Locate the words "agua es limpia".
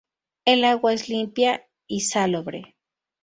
0.65-1.67